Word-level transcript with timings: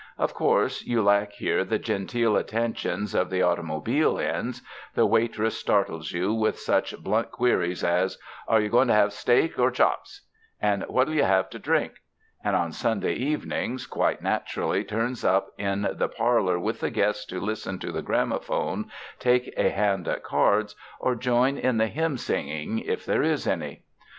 Of 0.17 0.33
course, 0.33 0.81
you 0.81 1.03
lack 1.03 1.33
here 1.33 1.63
the 1.63 1.77
genteel 1.77 2.35
attentions 2.35 3.13
of 3.13 3.29
the 3.29 3.43
automobile 3.43 4.17
inns; 4.17 4.63
the 4.95 5.05
waitress 5.05 5.59
startles 5.59 6.11
you 6.11 6.33
with 6.33 6.57
such 6.57 6.97
blunt 6.97 7.29
queries 7.29 7.83
as, 7.83 8.17
"Are 8.47 8.59
you 8.59 8.67
going 8.69 8.87
to 8.87 8.95
have 8.95 9.13
steak 9.13 9.59
or 9.59 9.69
chops?" 9.69 10.21
and 10.59 10.81
"What 10.87 11.05
'11 11.07 11.13
you 11.19 11.23
have 11.25 11.49
to 11.51 11.59
drink?" 11.59 11.97
and 12.43 12.55
on 12.55 12.71
Sunday 12.71 13.13
evenings 13.13 13.85
quite 13.85 14.23
naturally 14.23 14.83
turns 14.83 15.23
up 15.23 15.49
in 15.59 15.87
the 15.93 16.09
par 16.09 16.41
lor 16.41 16.57
with 16.57 16.79
the 16.79 16.89
guests 16.89 17.23
to 17.27 17.39
listen 17.39 17.77
to 17.77 17.91
the 17.91 18.01
graphophone, 18.01 18.89
take 19.19 19.53
a 19.55 19.69
hand 19.69 20.07
at 20.07 20.23
cards, 20.23 20.75
or 20.99 21.13
join 21.13 21.59
in 21.59 21.77
the 21.77 21.85
hymn 21.85 22.17
singing, 22.17 22.79
if 22.79 23.05
there 23.05 23.21
is 23.21 23.45
any. 23.45 23.83